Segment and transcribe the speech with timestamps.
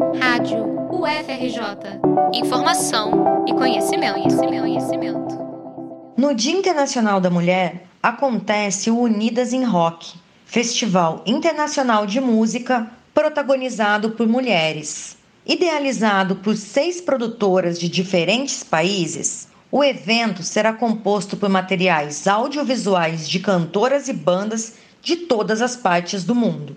[0.00, 2.00] Rádio UFRJ.
[2.32, 5.38] Informação e conhecimento, conhecimento, conhecimento.
[6.16, 10.14] No Dia Internacional da Mulher, acontece o Unidas em Rock,
[10.46, 15.18] festival internacional de música protagonizado por mulheres.
[15.46, 23.38] Idealizado por seis produtoras de diferentes países, o evento será composto por materiais audiovisuais de
[23.38, 26.74] cantoras e bandas de todas as partes do mundo.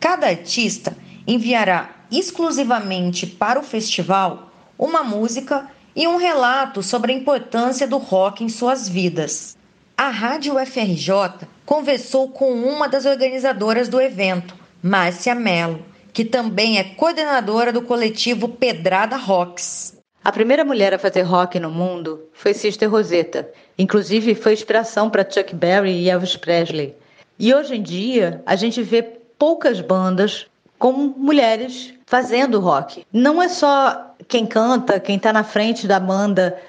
[0.00, 0.96] Cada artista
[1.26, 8.42] enviará exclusivamente para o festival uma música e um relato sobre a importância do rock
[8.42, 9.56] em suas vidas.
[9.96, 16.84] A Rádio FRJ conversou com uma das organizadoras do evento, Márcia Mello, que também é
[16.84, 19.94] coordenadora do coletivo Pedrada Rocks.
[20.24, 23.48] A primeira mulher a fazer rock no mundo foi Sister Rosetta.
[23.78, 26.94] Inclusive, foi inspiração para Chuck Berry e Elvis Presley.
[27.38, 29.02] E hoje em dia, a gente vê
[29.38, 30.46] poucas bandas
[30.84, 33.06] com mulheres fazendo rock.
[33.10, 36.60] Não é só quem canta, quem está na frente da banda,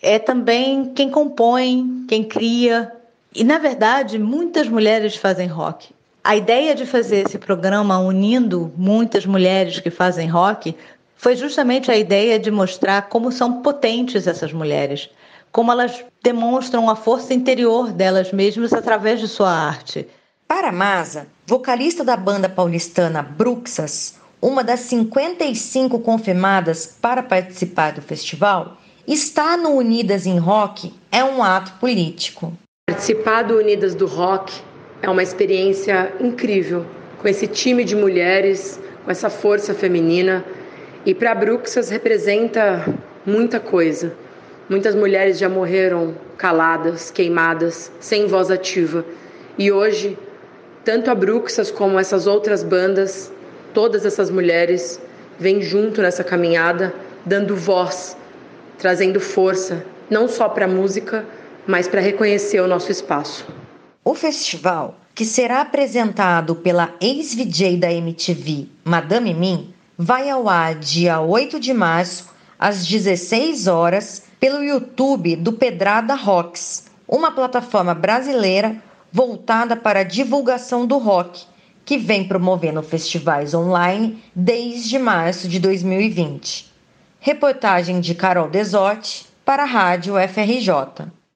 [0.00, 2.92] é também quem compõe, quem cria.
[3.34, 5.92] E na verdade, muitas mulheres fazem rock.
[6.22, 10.76] A ideia de fazer esse programa unindo muitas mulheres que fazem rock
[11.16, 15.10] foi justamente a ideia de mostrar como são potentes essas mulheres,
[15.50, 20.06] como elas demonstram a força interior delas mesmas através de sua arte.
[20.46, 28.78] Para Masa, vocalista da banda paulistana Bruxas, uma das 55 confirmadas para participar do festival,
[29.06, 32.52] estar no Unidas em Rock é um ato político.
[32.88, 34.54] Participar do Unidas do Rock
[35.02, 36.86] é uma experiência incrível,
[37.18, 40.42] com esse time de mulheres, com essa força feminina.
[41.04, 42.86] E para Bruxas representa
[43.26, 44.14] muita coisa.
[44.68, 49.04] Muitas mulheres já morreram caladas, queimadas, sem voz ativa.
[49.58, 50.16] E hoje,
[50.84, 53.32] tanto a Bruxas como essas outras bandas,
[53.72, 55.00] todas essas mulheres
[55.38, 58.16] vêm junto nessa caminhada, dando voz,
[58.78, 61.24] trazendo força, não só para a música,
[61.66, 63.46] mas para reconhecer o nosso espaço.
[64.04, 71.20] O festival, que será apresentado pela ex-VJ da MTV, Madame Mim, vai ao ar dia
[71.20, 72.28] 8 de março,
[72.58, 78.76] às 16 horas, pelo YouTube do Pedrada Rocks, uma plataforma brasileira
[79.14, 81.44] voltada para a divulgação do rock,
[81.84, 86.68] que vem promovendo festivais online desde março de 2020.
[87.20, 91.12] Reportagem de Carol Desotti para a Rádio FRJ.